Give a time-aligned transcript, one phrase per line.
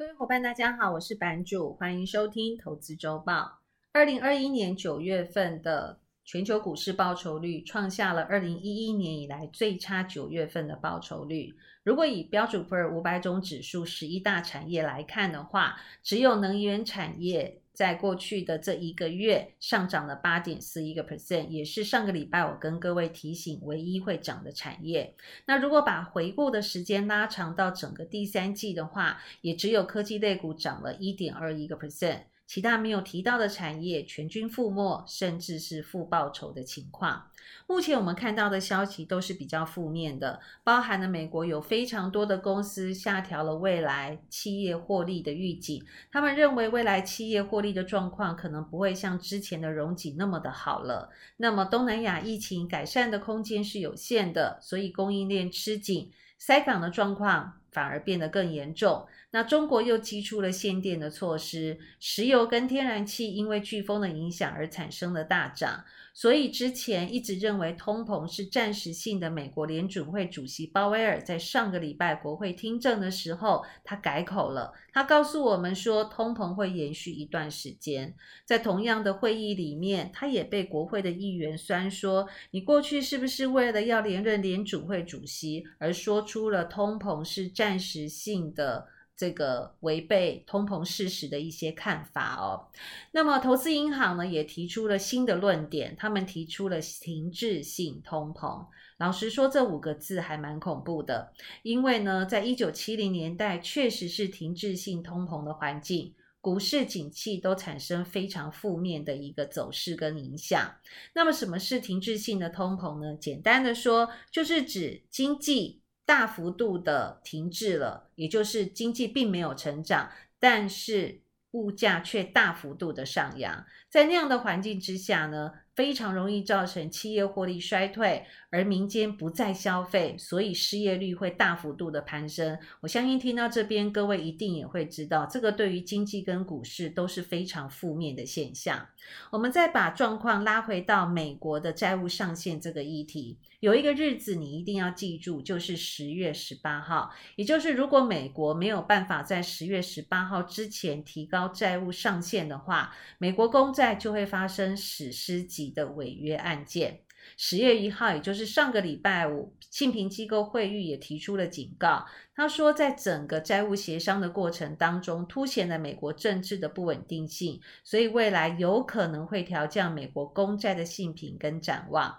[0.00, 3.58] 各位伙伴，大家好，我是版主，欢迎收听投资周报。
[3.92, 11.54] 二零二一年九月份的全球股市报酬率创下了二零一一年以来最差九月份的报酬率。
[11.82, 17.60] 如果以标准普尔五百种指数十一大产业来看的话，只有能源产业。
[17.80, 25.14] 在过去的这一个月上涨了八点四一个 percent，也是上个礼拜我跟各位提醒唯一会涨的产业。
[25.46, 32.24] 那如果把回顾的时间拉长到整个第三季的话，也只有科技类股涨了一点二一个 percent。
[32.50, 37.28] 其他没有提到的产业全军覆没，甚至是负报酬的情况。
[37.68, 51.10] 目前我们看到的消息都是比较负面的，包含了美国有非常多的公司下调了未来企业获利的预警，他们认为未来企业获利的状况可能不会像之前的容景那么的好了。
[51.36, 59.06] 那么东南亚疫情改善的空间是有限的，所以供应链吃紧，塞港的状况反而变得更严重。
[59.32, 65.84] 那中国又提出了限电的措施，石油跟天然气因为飓风的影响而产生了大涨。
[66.12, 78.12] 所以之前一直认为通膨是暂时性的，美国联准会主席鲍威尔在上个礼拜国会听证的时候，他改口了，他告诉我们说通膨会延续一段时间。
[78.44, 88.88] 在同样的会议里面，他也被国会的议员酸说：“你过去是不是为了要连任联准会主席而说出了通膨是暂时性的？”
[89.20, 92.72] 这个违背通膨事实的一些看法哦。
[93.12, 98.64] 那么，投资银行呢也提出了新的论点，他们提出了停滞性通膨。
[98.96, 110.76] 老实说，这五个字还蛮恐怖的，因为呢，在一九七零年代确实是停滞性通膨的环境，股市景气都产生非常负面的一个走势跟影响。
[111.12, 113.14] 那么，什么是停滞性的通膨呢？
[113.20, 115.79] 简单的说，就是指经济。
[116.10, 121.20] 大幅度的停滞了，也就是经济并没有成长，但是
[121.52, 123.64] 物价却大幅度的上扬。
[123.88, 132.58] 在那样的环境之下呢，非常容易造成企业获利衰退，而民间不再消费，所以失业率会大幅度的攀升。
[132.80, 138.88] 我相信听到这边，各位一定也会知道，这个对于经济跟股市都是非常负面的现象。
[139.30, 143.38] 我们再把状况拉回到美国的债务上限这个议题。
[143.60, 147.10] 有一个日子你一定要记住，就是十月十八号。
[147.36, 157.00] 也就是如果美国没有办法在十月十八号之前提高债务上限的话，美国公债就会发生史诗级的违约案件。
[157.36, 162.04] 十月一号，也就是上个礼拜五，信评机构会议也提出了警告。
[162.34, 172.14] 他说，在整个债务协商的过程当中，凸显了美国政治的不稳定性，所以未来有可能会调降美国公债的信评跟展望。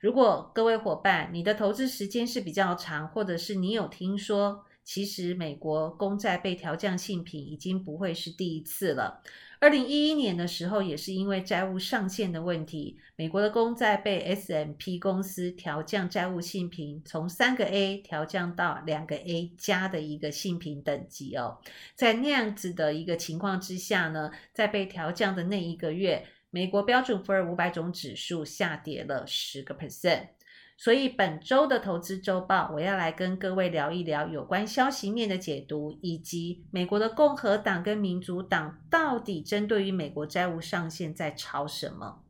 [0.00, 9.22] 如果各位伙伴，你的投资时间是比较长，或者是你有听说，其实美国公债被调降信评已经不会是第一次了。
[9.60, 21.58] 二零一一年的时候，也是因为债务上限的问题，美国的公债被 S M P 公司调降债务信评，从三个 A 调降到两个 A 加的一个信评等级哦。
[21.94, 26.26] 在那样子的一个情况之下呢，在被调降的那一个月。
[26.52, 30.30] 美国标准普尔五百种指数下跌了十个 percent，
[30.80, 42.22] 所以本周的投资周报，我要来跟各位聊一聊有关消息面的解读，以及美国的共和党跟民主党到底针对于美国债务上限在吵什么。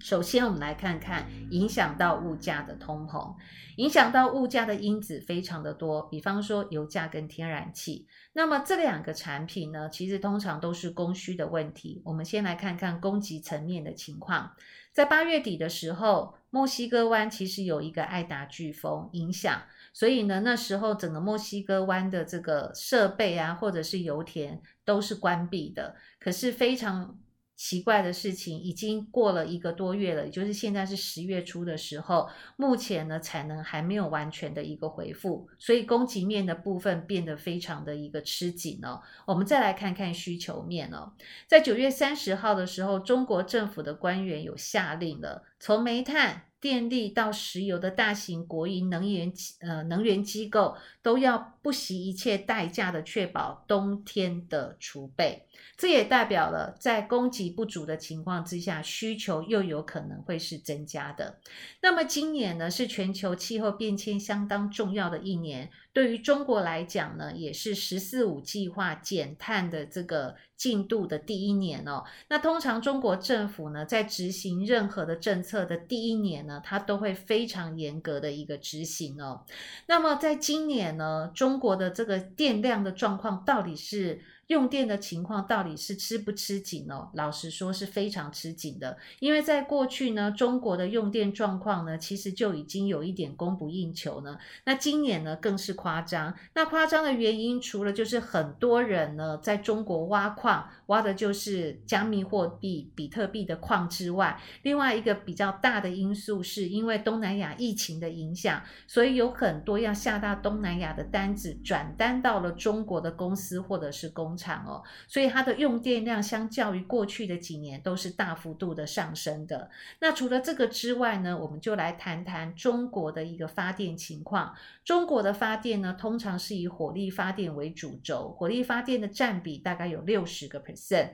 [0.00, 3.36] 首先，我们来看看影响到物价的通膨。
[3.76, 8.08] 影响到物价的因子非常的多，比方说油价跟天然气。
[8.32, 12.02] 那么这两个产品呢，其实通常都是供需的问题。
[12.04, 14.56] 我们先来看看供给层面的情况。
[14.92, 19.62] 在八月底的时候，墨西哥湾其实有一个爱达飓风影响，
[19.92, 25.94] 所以呢，那时候整个墨西哥湾的这个设备啊，或者是油田都是关闭的。
[26.18, 27.18] 可是非常。
[27.58, 39.00] 奇怪的事情已经过了一个多月了，也就是现在是十月初的时候，目前呢产能还没有完全的一个恢复，所以供给面的部分变得非常的一个吃紧哦。
[39.26, 41.10] 我们再来看看需求面哦，
[41.46, 46.42] 在九月三十号的时候，中国政府的官员有下令了，从煤炭。
[46.58, 49.30] 电力到石油的大型国营能源
[49.60, 61.38] 呃能源机构都要不惜一切代价的确保冬天的储备，这也代表了在供给不足的情况之下，需求又有可能会是增加的。
[61.82, 65.70] 那么今年呢，是全球气候变迁相当重要的一年。
[65.96, 72.04] 对于中国来讲呢，也是“十四五”计划减碳的这个进度的第一年哦。
[72.28, 79.46] 那通常中国政府呢，在执行任何的政策的第一年呢，它都会非常严格的一个执行哦。
[79.86, 84.20] 那么在今年呢，中国的这个电量的状况到底是？
[84.48, 87.10] 用电的情况到底是吃不吃紧哦？
[87.14, 94.38] 老实说是非常吃紧的，因为在过去呢，中国的用电状况呢，其实就已经有一点供不应求呢。
[94.64, 96.32] 那今年呢，更是夸张。
[96.54, 114.35] 那夸张的原因，除了就是很多人呢，在中国挖矿，挖的就是加密货币比特币的矿之外，另外一个比较大的因素，是因为东南亚疫情的影响，所以有很多要下到东南亚的单子转单到了中国的公司或者是公。
[114.36, 119.70] 场哦，所以它的用电量相较于过去的几年都是大幅度的上升的。
[120.00, 124.54] 那除了这个之外呢，我们就来谈谈中国的一个发电情况。
[124.84, 131.10] 中国的发电呢，通常是以火力发电为主轴，火力发电的占比大概有六十个 percent。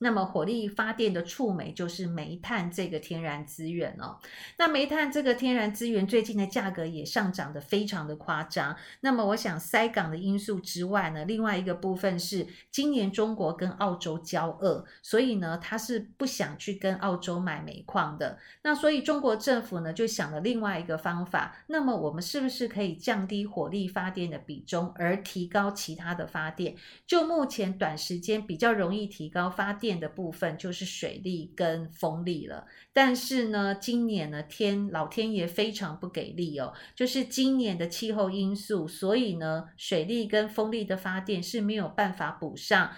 [0.00, 4.18] 那么火力发电的触媒就是煤炭这个天然资源哦。
[4.56, 8.76] 那煤炭这个天然资源最近的价格也上涨得非常的夸张。
[9.00, 18.38] 那么我想塞港的因素之外呢，另外一个部分是今年中国跟澳洲交恶，所以呢他是不想去跟澳洲买煤矿的。
[18.62, 26.76] 那所以中国政府呢就想了另外一个方法，那么我们是不是可以降低火力发电的比重，而提高其他的发电？
[27.04, 29.87] 就目前短时间比较容易提高发电。
[29.88, 42.90] 电的部分就是水力跟风力了，但是呢，今年呢天老天爷非常不给力哦，就是今年的气候因素，所以呢，水力跟风力的发电是没有办法补上。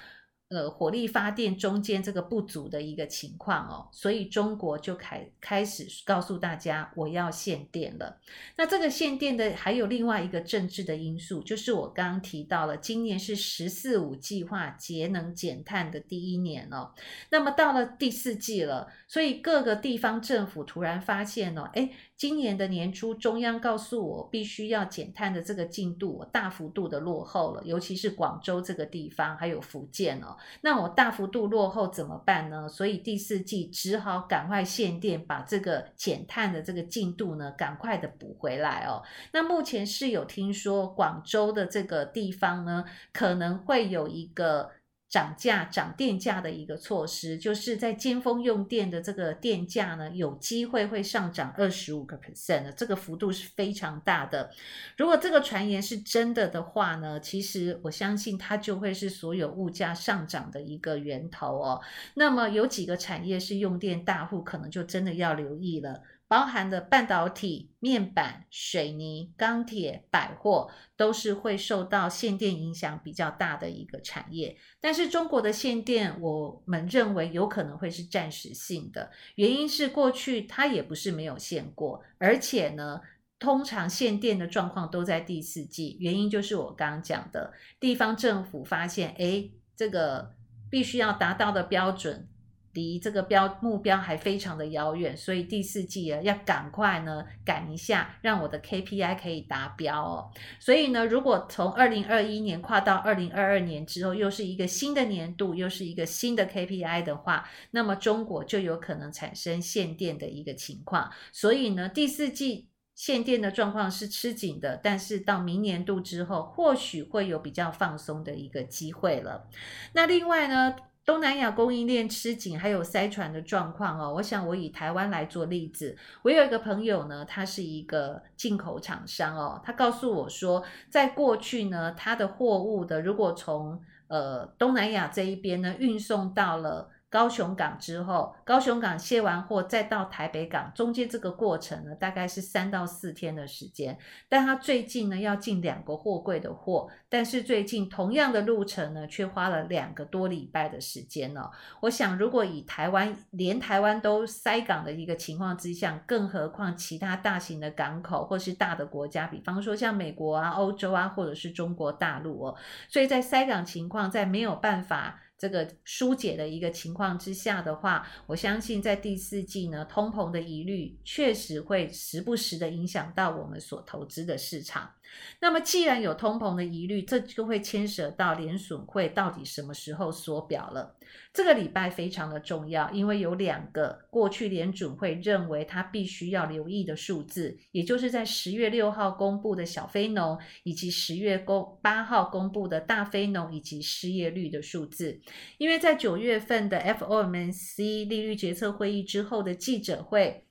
[0.50, 8.19] 呃，火力发电中间这个不足的一个情况哦，所以中国就开开始告诉大家，我要限电了。
[8.56, 16.93] 那这个限电的还有另外一个政治的因素，就是我刚刚提到了，今年是“十四五”计划节能减碳的第一年哦。
[17.31, 30.37] 那么到了第四季了，所以各个地方政府突然发现哦，诶今年的年初，中央告诉我必须要减碳的这个进度，我大幅度的落后了，尤其是广州这个地方，还有福建哦。
[30.61, 32.69] 那我大幅度落后怎么办呢？
[32.69, 39.02] 所以第四季只好赶快限电，把这个减碳的这个进度呢，赶快的补回来哦。
[39.32, 42.84] 那目前是有听说广州的这个地方呢，
[43.14, 44.73] 可能会有一个。
[45.10, 54.50] 涨价、涨电价的一个措施，就是在尖峰用电的这个电价呢，有机会会上涨二十五个 percent 的，这个幅度是非常大的。
[54.96, 61.80] 如果这个传言是真的的话呢，其实我相信它就会是所有物价上涨的一个源头哦。
[62.14, 66.02] 那么有几个产业是用电大户，可能就真的要留意了。
[66.30, 74.56] 包含的半导体、面板、水泥、钢铁、百货，都是会受到限电影响比较大的一个产业。
[74.80, 83.00] 但是中国的限电，我们认为有可能会是暂时性的，原因是过去它也不是没有限过，而且呢，
[83.40, 90.36] 通常限电的状况都在第四季，原因就是我刚刚讲的，地方政府发现，诶，这个
[90.70, 92.28] 必须要达到的标准。
[92.72, 100.31] 离这个标目标还非常的遥远，所以第四季啊要赶快呢赶一下，让我的 KPI 可以达标哦。
[100.58, 111.11] 所以呢，如果从二零二一年跨到二零二二年之后，又是一个新的年度，又是一个新的 KPI 的话，那么中国就有可能产生限电的一个情况。
[111.32, 119.49] 所以呢，第四季限电的状况是吃紧的，但是到明年度之后，或许会有比较放松的一个机会了。
[119.94, 124.14] 那另外呢，东南亚供应链吃紧，还有塞船的状况哦。
[124.14, 136.90] 我想我以台湾来做例子，我有一个朋友呢，他是一个进口厂商哦，他告诉我说，在过去呢，他的货物的如果从呃东南亚这一边呢运送到了。
[137.11, 143.99] 高雄港之后，高雄港卸完货再到台北港，中间这个过程呢，大概是三到四天的时间。
[144.29, 151.50] 但他最近呢要进两个货柜的货，但是最近同样的路程呢，却花了两个多礼拜的时间呢。
[151.81, 162.55] 我想，如果以台湾连台湾都塞港的一个情况之下，更何况其他大型的港口或是大的国家，比方说像美国啊、欧洲啊，或者是中国大陆哦。
[162.88, 165.21] 所以在塞港情况，在没有办法。
[165.40, 174.92] 这个疏解的一个情况之下的话，我相信在第四季呢，通膨的疑虑确实会时不时的影响到我们所投资的市场。
[175.40, 180.97] 那么，既然有通膨的疑虑，这就会牵涉到联准会到底什么时候缩表了。
[181.33, 195.21] 这个礼拜非常的重要，因为有两个过去联准会认为他必须要留意的数字，也就是在十月六号公布的小非农，以及十月公八号公布的大非农以及失业率的数字。
[195.59, 200.45] 因为在九月份的 FOMC 利率决策会议之后的记者会。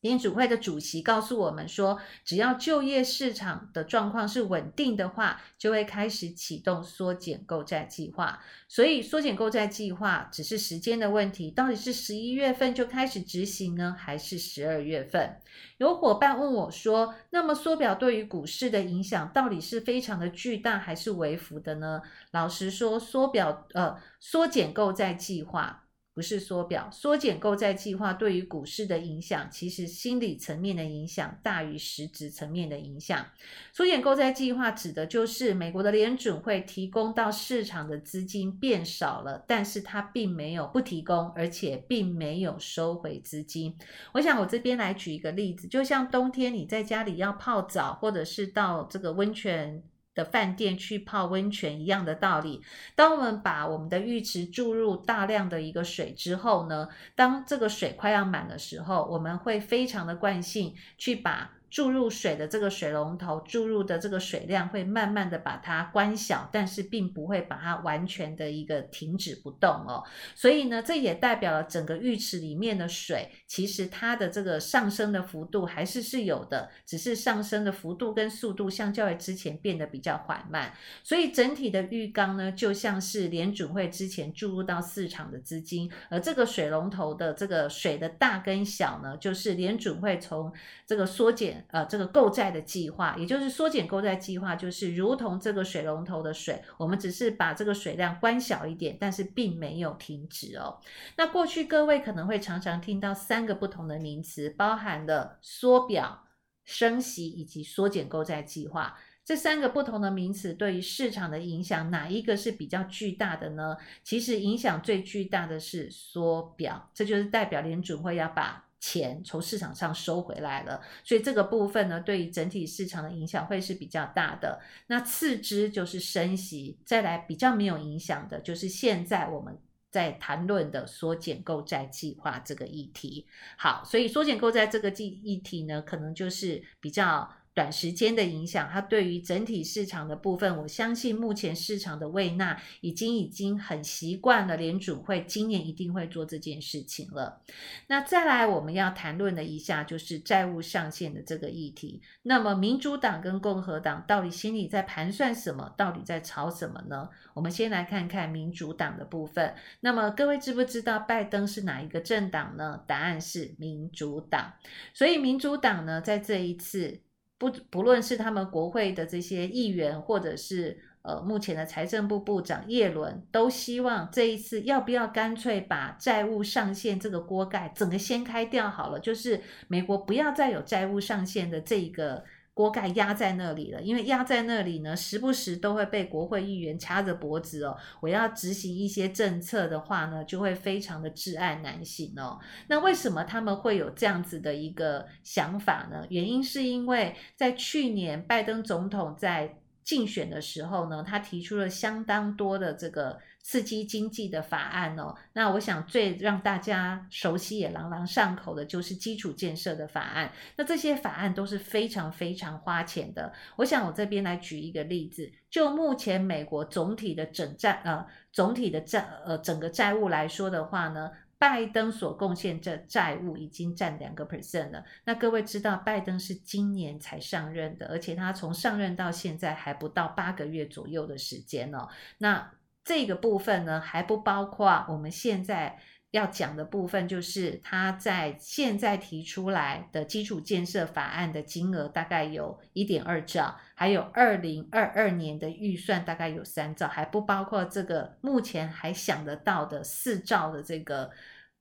[0.00, 8.38] 联准会的主席告诉我们说，只要就业市场的状况是稳定的话，就会开始启动缩减购债计划。
[8.68, 15.40] 所以，缩减购债计划只是时间的问题，到底是十一月份就开始执行呢，还是十二月份？
[15.78, 22.00] 有伙伴问我说，那么缩表对于股市的影响到底是非常的巨大，还是微幅的呢？
[22.30, 25.87] 老实说，缩表呃，缩减购债计划。
[26.18, 33.24] 不是缩表，缩减购债计划对于股市的影响，其实心理层面的影响大于实质层面的影响。
[33.72, 43.76] 缩减购债计划指的就是美国的联准会提供到市场的资金变少了，但是它并没有不提供，而且并没有收回资金。
[44.14, 49.84] 我想我这边来举一个例子，就像冬天你在家里要泡澡，或者是到这个温泉。
[50.18, 52.60] 的饭店去泡温泉一样的道理。
[52.96, 61.57] 当我们把我们的浴池注入大量的一个水之后呢，当这个水快要满的时候，我们会非常的惯性去把。
[61.70, 70.02] 注入水的这个水龙头注入的这个水量会慢慢的把它关小，但是并不会把它完全的一个停止不动哦。
[70.34, 80.72] 所以呢，这也代表了整个浴池里面的水，其实它的这个上升的幅度还是是有的，只是上升的幅度跟速度相较于之前变得比较缓慢。
[81.02, 90.50] 所以整体的浴缸呢，就像是联准会之前注入到市场的资金，而这个水龙头的这个水的大跟小呢，就是联准会从
[90.86, 91.57] 这个缩减。
[91.68, 100.78] 呃，这个购债的计划，也就是缩减购债计划，就是如同这个水龙头的水，我们只是把这个水量关小一点，但是并没有停止哦。
[101.16, 106.24] 那过去各位可能会常常听到三个不同的名词，包含了缩表、
[106.64, 108.98] 升息以及缩减购债计划。
[109.24, 113.76] 这三个不同的名词对于市场的影响，哪一个是比较巨大的呢？
[114.02, 118.67] 其实影响最巨大的是缩表，这就是代表联准会要把。
[118.80, 124.60] 钱从市场上收回来了，所以这个部分呢，对于整体市场的影响会是比较大的。
[124.86, 129.58] 那次之就是升息，再来比较没有影响的，就是现在我们
[129.90, 133.26] 在谈论的缩减购债计划这个议题。
[133.56, 137.28] 好，所以缩减购债这个议议题呢，可能就是比较。
[137.58, 147.42] 短时间的影响，它对于整体市场的部分，我相信目前市场的胃纳已经已经很习惯了，联准会今年一定会做这件事情了。
[147.88, 152.00] 那再来我们要谈论的一下就是债务上限的这个议题。
[152.22, 155.74] 那么民主党跟共和党到底心里在盘算什么？
[155.76, 157.08] 到底在吵什么呢？
[157.34, 159.52] 我们先来看看民主党的部分。
[159.80, 162.84] 那么各位知不知道拜登是哪一个政党呢？
[162.86, 164.52] 答案是民主党。
[164.94, 167.00] 所以民主党呢，在这一次。
[167.38, 182.24] 不不论是他们国会的这些议员，或者是呃目前的财政部部长叶伦，都希望这一次要不要干脆把债务上限这个锅盖整个掀开掉好了，就是美国不要再有债务上限的这一个。
[182.58, 187.76] 锅盖压在那里了，因为压在那里呢，时不时都会被国会议员掐着脖子哦。
[188.00, 192.36] 我要执行一些政策的话呢，就会非常的至暗难行哦。
[192.66, 196.04] 那为什么他们会有这样子的一个想法呢？
[196.10, 205.14] 原因是因为在去年拜登总统在竞选的时候呢，他提出了相当多的这个刺激经济的法案哦。
[205.32, 210.30] 那我想最让大家熟悉也朗朗上口的就是基础建设的法案。
[210.56, 213.32] 那这些法案都是非常非常花钱的。
[213.56, 221.10] 我想我这边来举一个例子，就目前美国总体的整债呃总体的债呃整个债务来说的话呢。
[221.40, 224.84] 拜登所贡献这债务已经占两个 percent 了。
[225.04, 231.86] 那各位知道，拜登是今年才上任的，而且他从上任到现在还不到八个月左右的时间哦。
[232.18, 232.50] 那
[232.88, 235.78] 这个部分呢，还不包括我们现在
[236.10, 251.10] 要讲的部分，就是他在现在提出来的基础建设法案的金额大概有一点二兆，还有二零二二年的预算大概有三兆，还不包括这个目前还想得到的四兆的这个。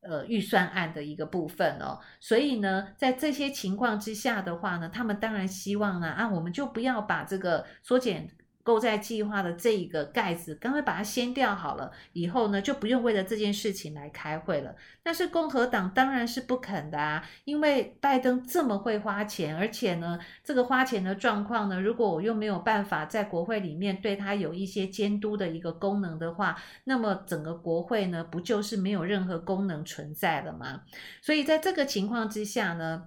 [0.01, 8.29] 呃，预算案的一个部分哦，所以呢，在这些情况之下的话呢，他们当然希望呢，啊，我们就不要把这个缩减
[8.67, 14.75] 购债计划的这一个盖子，赶快把它掀掉好了，以后呢就不用为了这件事情来开会了。
[15.01, 30.81] 但是共和党当然是不肯的啊，因为拜登这么会花钱，而且呢，这个花钱的状况呢，如果我又没有办法在国会里面对他有一些监督的一个功能的话，那么整个国会呢，不就是没有任何功能存在了吗？
[31.21, 33.05] 所以在这个情况之下呢，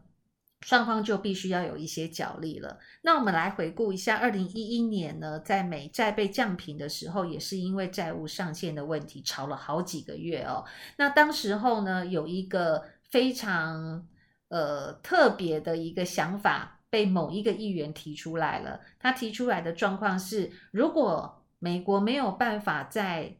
[0.60, 2.78] 双方就必须要有一些角力了。
[3.02, 10.64] 那我们来回顾一下，二零一一年呢，在美债被降平的时候，也是因为债务上限的问题，吵了好几个月哦。
[10.98, 14.06] 那当时候呢，有一个非常
[14.48, 18.80] 呃特别的一个想法，被某一个议员提出来了。
[18.98, 23.36] 他提出来的状况是，如果美国没有办法在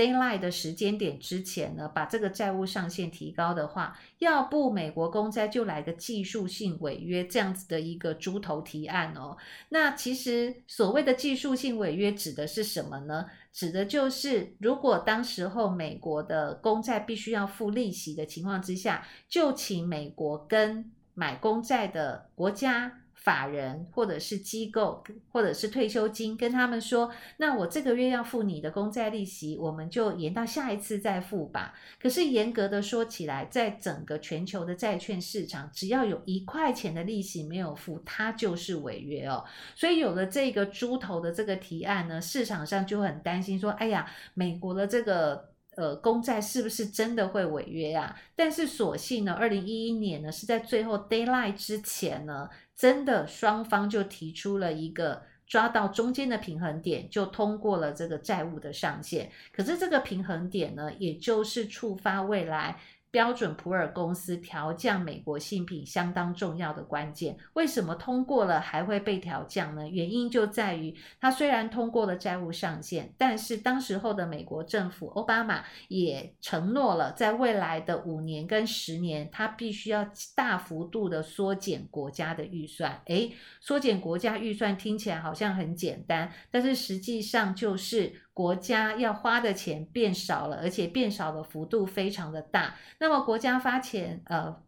[0.00, 9.36] Deadline 的时间点之前呢，把这个债务上限提高的话，要不美国公债就来个技术性违约这样子的一个猪头提案哦。
[9.68, 13.26] 那其实所谓的技术性违约指的是什么呢？
[13.52, 22.99] 指的就是如果当时候美国的公债必须要付利息的情况之下，就请美国跟买公债的国家。
[23.22, 31.74] 法人或者是机构或者是退休金，跟他们说，那我这个月要付你的公债利息，我们就延到下一次再付吧。
[32.00, 39.44] 可是严格的说起来，在整个全球的债券市场，只要有一块钱的利息没有付，它就是违约哦。
[39.74, 45.49] 所以有了这个猪头的这个提案呢，市场上就很担心说，哎呀，美国的这个。
[45.76, 48.14] 呃，公债是不是真的会违约呀？
[48.34, 59.30] 但是所幸呢，二零一一年呢是在最后 daylight 之前呢，真的双方就提出了一个抓到中间的平衡点，就通过了这个债务的上限。
[59.52, 62.80] 可是这个平衡点呢，也就是触发未来。
[63.10, 69.88] 标准普尔公司调降美国信品相当重要的关键，为什么通过了还会被调降呢？
[69.88, 83.02] 原因就在于，它虽然通过了债务上限，但是当时候的美国政府奥巴马也承诺了，在未来的五年跟十年，他必须要大幅度的缩减国家的预算。
[83.06, 88.22] 诶，缩减国家预算听起来好像很简单，但是实际上就是。
[88.40, 92.74] 国家要花的钱变少了，而且变少的幅度非常的大。
[92.98, 94.62] 那么国家发钱，呃，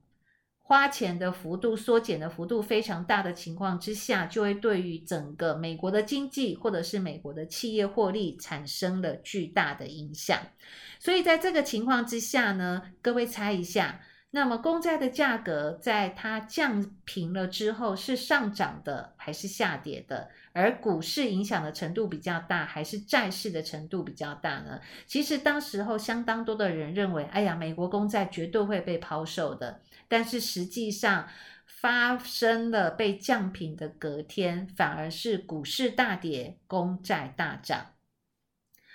[0.59, 10.39] 花钱的幅度缩减的幅度非常大的情况之下，就会对于整个美国的经济或者是美国的企业获利产生了巨大的影响。
[10.99, 14.01] 所以在这个情况之下呢，各位猜一下。
[14.35, 20.31] 那么公债的价格在它降平了之后是上涨的还是下跌的？
[20.55, 24.81] 而股市影响的程度比较大还是债市的程度比较大呢？
[25.07, 29.81] 其实当时候相当多的人认为，哎呀，美国公债绝对会被抛售的。
[30.09, 31.29] 但是实际上
[31.67, 37.89] 发生了被降平的隔天，反而是股市大跌，公债大涨。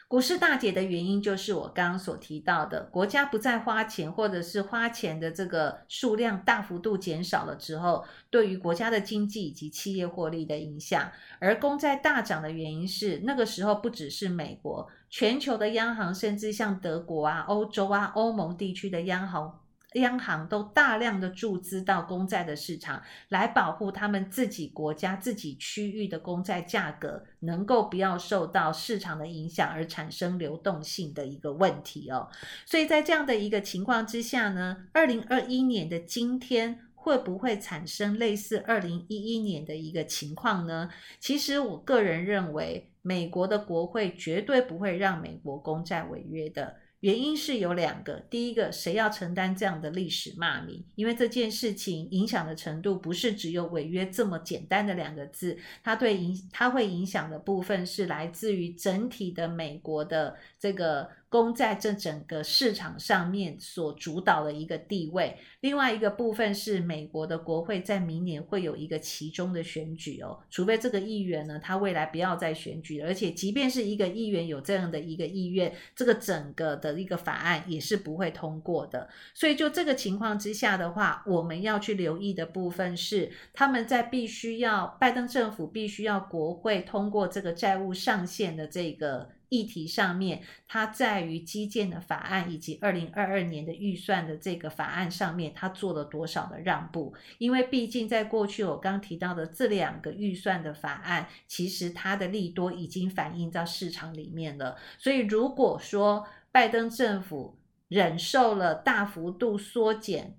[0.09, 11.11] 股市大跌的原因就是我刚刚所提到的，国家不再花钱，或者是花钱的这个数量大幅度减少了之后，对于国家的经济以及企业获利的影响。
[11.39, 19.59] 而公债大涨的原因是，那个时候不只是美国，全球的央行，甚至像德国啊、欧洲啊、欧盟地区的央行。
[19.93, 32.29] 央行都大量的注资到公债的市场，来保护他们自己国家、自己区域的公债价格能够不要受到市场的影响而产生流动性的一个问题哦。
[32.65, 40.89] 所以在这样的一个情况之下呢，二零二一年的今天会不会产生类似二零一一年的一个情况呢？
[41.19, 46.75] 其实我个人认为，美国的国会绝对不会让美国公债违约的。
[47.07, 50.83] 原因是有两个，第一个，谁要承担这样的历史骂名？
[50.95, 61.07] 因为这件事情影响的程度不是只有违约这么简单的两个字，它对影它会影响的部分是来自于整体的美国的这个。
[61.29, 79.09] 公债这整个市场上面所主导的一个地位，另外一个部分是美国的国会在明年会有一个其中的选举哦，除非这个议员呢，他未来不要再选举，而且即便是一个议员有这样的一个意愿，这个整个的一个法案也是不会通过的。
[79.33, 89.36] 所以就这个情况之下的话，我们要去留意的部分是，他们在必须要拜登政府必须要国会通过这个债务上限的这个。
[89.49, 97.13] 议题上面，它在于基建的法案以及二零二二年的预算的这个法案上面，它做了多少的让步？
[97.37, 104.77] 因为毕竟在过去我刚提到的这两个预算的法案，其实它的利多已经反映在市场里面了。
[104.97, 107.57] 所以如果说拜登政府
[107.87, 110.35] 忍受了大幅度缩减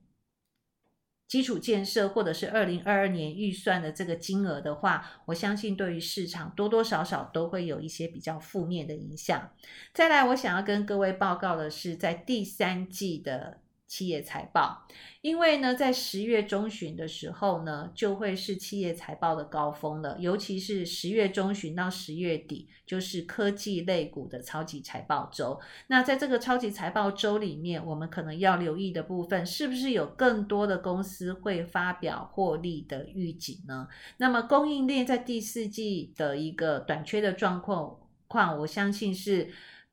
[1.28, 9.50] 基础建设或者是二零二二年预算的这个金额的话，我相信对于市场多多少少都会有一些比较负面的影响。
[9.92, 13.60] 再来，我想要跟各位报告的是，在第三季的。
[13.88, 14.86] 企业财报，
[15.22, 25.58] 因为呢，在十月中旬的时候呢，就会是企业财报的高峰了，尤其是十月中旬到十月底，就是科技类股的超级财报周。
[25.86, 33.88] 那在这个超级财报周里面，我们可能要留意的部分，是不是有更多的公司会发表获利的预警呢？
[34.18, 39.48] 那么供应链在第四季的一个短缺的状况况，我相信是。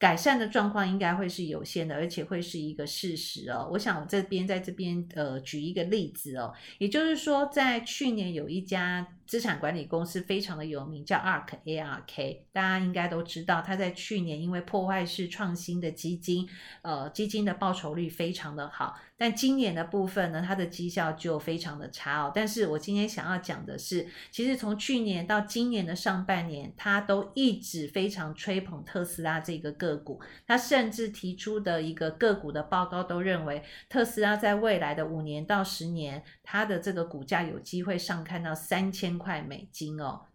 [0.06, 3.68] 改善的状况应该会是有限的，而且会是一个事实哦。
[3.72, 9.08] 我想我这边在这边呃举一个例子哦，也就是说，在去年有一家。
[9.26, 13.62] 资产管理公司非常的有名，叫 ARK ARK，大家应该都知道。
[13.62, 16.48] 它在去年因为破坏式创新的基金，
[16.82, 18.96] 呃，基金的报酬率非常的好。
[19.18, 22.32] 但今年的部分呢，它的绩效就非常的差哦。
[22.36, 30.20] 但是我今天想要讲的是，其实从去年到今年的上半年，它都一直非常吹捧特斯拉这个个股。
[30.46, 40.26] 它甚至提出的一个个股的报告都认为，特斯拉在未来的五年到十年，它的这个股价有机会上看到三千块美金哦，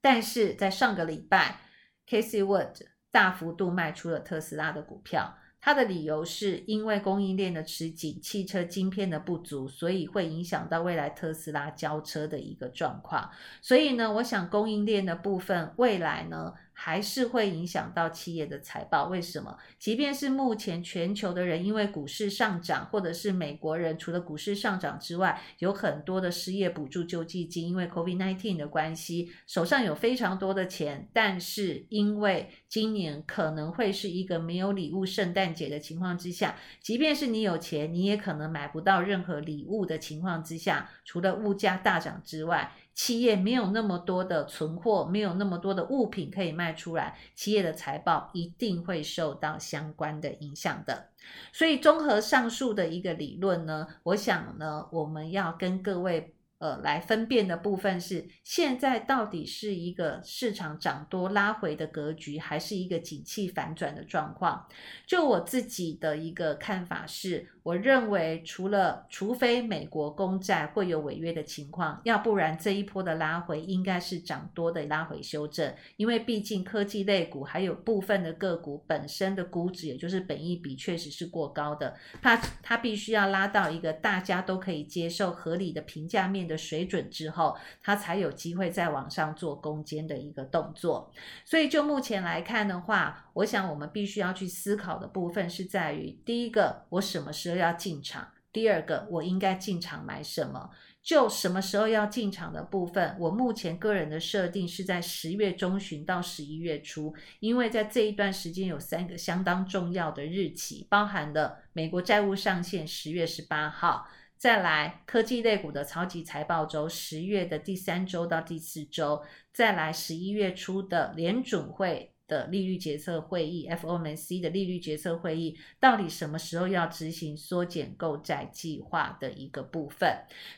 [0.00, 1.60] 但是在上个礼拜
[2.08, 13.30] ，Casey Wood 大幅度卖出了特斯拉的股票，他的理由是因为供应链的吃紧，汽车晶片的不足，所以会影响到未来特斯拉交车的一个状况。
[13.60, 19.06] 所以呢，我想供应链的部分未来呢，还是会影响到企业的财报。
[19.06, 19.56] 为什么？
[19.78, 31.08] 即便是目前全球的人因为股市上涨，或者是美国人除了股市上涨之外，有很多的失业补助救济金，因为 COVID-19 的关系，手上有非常多的钱。
[31.12, 42.72] 但是因为今年可能会是一个没有礼物圣诞节的情况之下，即便是你有钱，你也可能买不到任何礼物的情况之下，除了物价大涨之外。
[42.94, 51.08] 企业没有那么多的存货，没有那么多的物品可以卖出来，企业的财报一定会受到相关的影响的。
[51.52, 56.34] 所以，综合上述的一个理论呢，我想呢，我们要跟各位。
[56.62, 64.68] 呃，来分辨的部分是，现在到底是一个市场涨多拉回的格局，还是一个景气反转的状况？
[65.04, 91.10] 就我自己的一个看法是，我认为除了除非美国公债会有违约的情况，要不然这一波的拉回应该是涨多的拉回修正，因为毕竟科技类股还有部分的个股本身的估值，也就是本益比确实是过高的，它它必须要拉到一个大家都可以接受合理的评价面的水准之后，它才有机会再往上做攻坚的一个动作。
[91.44, 100.70] 所以就目前来看的话，我想我们必须要去思考的部分是在于：第一个，我什么时候都要进场；第二个，我应该进场买什么。
[101.02, 114.06] 就什么时候要进场的部分，我目前个人的设定是在十月中旬到十一月初，因为在这一段时间有三个相当重要的日期，包含了美国债务上限十月十八号。
[114.38, 130.08] 再来，科技类股的超级财报周，十月的第三周到第四周，再来十一月初的联准会的利率决策会议，FOMC 的利率决策会议，到底什么时候要执行缩减购债计划的一个部分？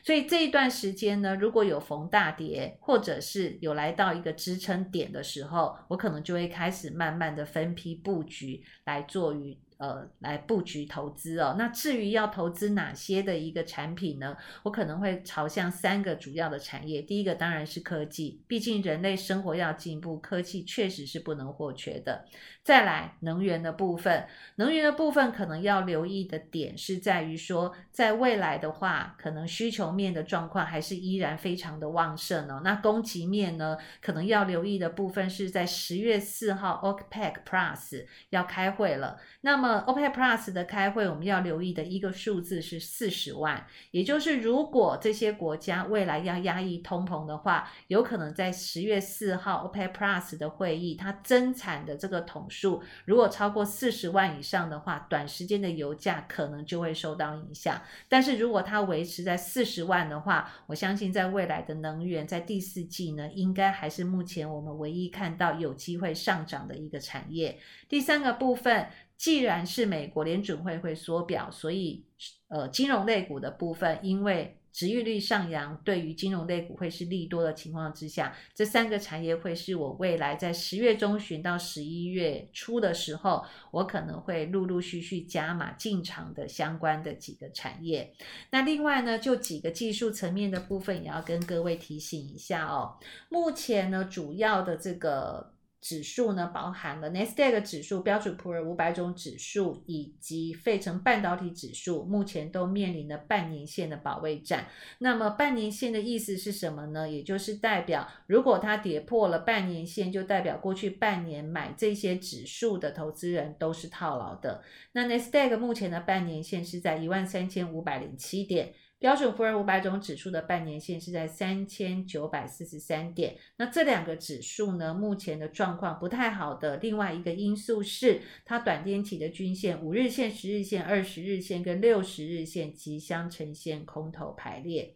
[0.01, 9.57] 所以这一段时间呢，如果有逢大跌，或者是有来到一个支撑点的时候，我可能就会开始慢慢的分批布局来做于。
[9.77, 11.55] 呃，来布局投资哦。
[11.57, 14.37] 那至于要投资哪些的一个产品呢？
[14.63, 17.01] 我可能会朝向三个主要的产业。
[17.01, 22.25] 第一个当然是科技，毕竟人类生活要进步，科技确实是不能或缺的。
[22.63, 32.61] 再来，能源的部分，能源的部分可能要留意的点是在于说，在未来的话，可能需求面的状况还是依然非常的旺盛哦。
[32.63, 39.19] 那供给面呢，可能要留意的部分是在十月四号，OPEC Plus 要开会了。
[39.41, 57.81] 那么么 OPEC Plus 的开会，我们要留意的一个数字是四十万，也就是如果这些国家未来要压抑通膨的话，有可能在十月四号 OPEC Plus 的会议，它增产的这个桶数如果超过四十万以上的话，短时间的油价可能就会受到影响。
[58.07, 67.57] 但是如果它维持在四十万的话，我相信在未来的能源在第四季呢，应该还是目前我们唯一看到有机会上涨的一个产业。
[67.89, 68.87] 第三个部分。
[69.17, 72.05] 既然是美国联准会会缩表，所以
[72.47, 88.13] 呃，金融类股的部分，因为殖利率上扬，对于金融类股会是利多的情况之下，这三个产业会是我未来在十月中旬到十一月初的时候，我可能会陆陆续续加码进场的相关的几个产业。
[88.51, 92.97] 那另外呢，就几个技术层面的部分，也要跟各位提醒一下哦。
[93.29, 95.54] 目前呢，主要的这个。
[95.85, 104.65] 指数呢，包含了 Nasdaq 指数、标准普尔五百种指数以及费城半导体指数，目前都面临了半年线的保卫战。
[104.97, 107.07] 那么半年线的意思是什么呢？
[107.07, 114.63] 也就是代表，如果它跌破了半年线，就代表过去半年买这些指数的投资人都是套牢的。
[114.93, 118.73] 那 Nasdaq 目前的半年线是在一万三千五百零七点。
[119.05, 123.37] 标准普尔五百种指数的半年线是在三千九百四十三点。
[123.57, 134.95] 那这两个指数呢，目前的状况不太好的另外一个因素是，它短天期的均线五日线、十日线、二十日线跟六十日线即将呈现空头排列。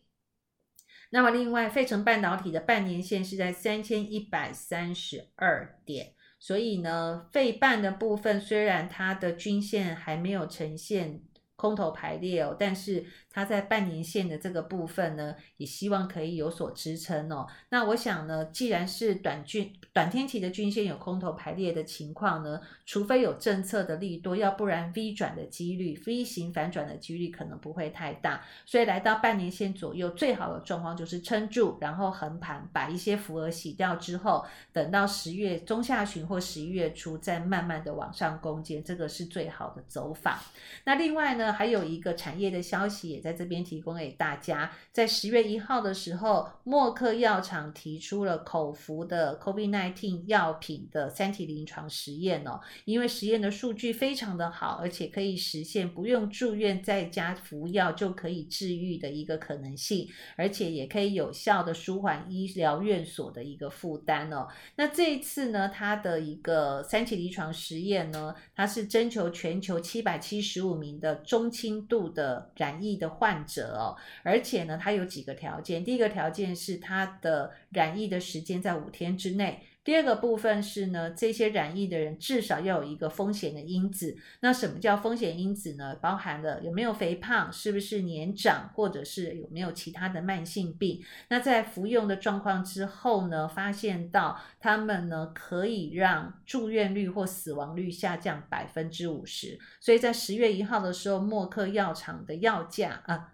[1.12, 6.14] 那么另外，费城半导体的半年线是在三千一百三十二点。
[6.40, 11.22] 所以呢，费半的部分虽然它的均线还没有呈现
[11.56, 13.06] 空头排列哦，但是。
[13.32, 17.48] 它在半年线的这个部分呢，也希望可以有所支撑哦。
[17.70, 28.44] 那我想呢，既然是短均短天期的均线有空头排列的情况呢，除非有政策的利多，要不然 V 转的几率，V 型反转的几率可能不会太大。
[28.66, 40.42] 所以来到半年线左右，最好的状况就是撑住，然后横盘，把一些浮额洗掉之后，等到十月中下旬或十一月初再慢慢的往上攻坚，这个是最好的走法。
[40.86, 43.19] 那另外呢，还有一个产业的消息。
[43.20, 64.48] 在这边提供给大家，在十月一号的时候，默克药厂提出了口服的 COVID-19 药品的三期临床实验哦，因为实验的数据非常的好，而且可以实现不用住院，在家服药就可以治愈的一个可能性，而且也可以有效的舒缓医疗院所的一个负担哦。
[64.78, 73.09] 那这一次呢，它的一个三期临床实验呢，它是征求全球七百七十五名的中轻度的染疫的。
[73.10, 75.84] 患者哦，而且呢，它有几个条件。
[75.84, 79.64] 第一个条件是它的染疫的时间在五天之内。
[79.82, 84.16] 第二个部分是呢，这些染疫的人至少要有一个风险的因子。
[84.42, 85.96] 那什么叫风险因子呢？
[85.96, 91.02] 包含了有没有肥胖，是不是年长，或者是有没有其他的慢性病。
[91.30, 99.58] 那在服用的状况之后呢，发现到他们呢可以让住院率或死亡率下降百分之五十。
[99.80, 103.34] 所以在十月一号的时候，默克药厂的药价啊，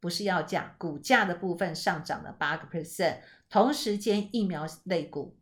[0.00, 3.18] 不是药价，股价的部分上涨了八个 percent。
[3.48, 5.36] 同时间，疫苗类股。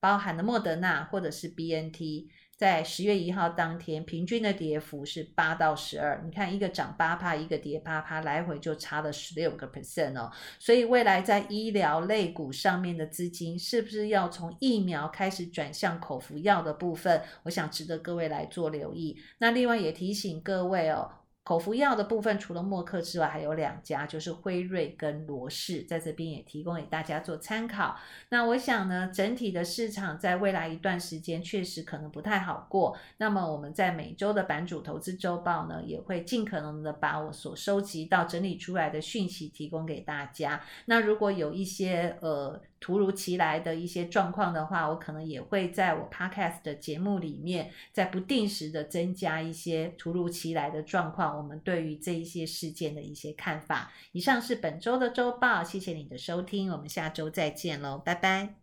[0.00, 6.20] 包含了莫德纳或者是 BNT，在十月一号当天平均的跌幅是八到十二。
[6.24, 10.30] 你看，一个涨八趴，一个跌八趴，来回就差了十六个 percent 哦。
[10.58, 17.22] 所以未来在医疗类股上面的资金，是不是要从疫苗开始转向口服药的部分？
[17.44, 19.16] 我想值得各位来做留意。
[19.38, 21.10] 那另外也提醒各位哦。
[21.50, 27.96] 口服药的部分，除了默克之外，还有两家，就是辉瑞跟罗氏，在这边也提供给大家做参考。
[28.28, 32.96] 那我想呢，整体的市场在未来一段时间确实可能不太好过。
[33.16, 40.62] 那么我们在每周的版主投资周报呢，也会尽可能的把我所收集到、整理出来的讯息提供给大家。
[40.84, 53.92] 那如果有一些呃，突如其来的一些状况的话，我可能也会在我 Podcast 的节目里面，在不定时的增加一些突如其来的状况，我们对于这一些事件的一些看法。
[54.12, 58.59] 以上是本周的周报，谢谢你的收听，我们下周再见喽，拜拜。